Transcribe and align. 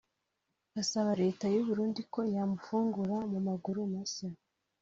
asaba 0.81 1.11
Leta 1.21 1.45
y’u 1.53 1.63
Burundi 1.67 2.01
ko 2.13 2.19
yamufungura 2.35 3.15
mu 3.31 3.39
maguru 3.47 3.79
mashya 3.93 4.29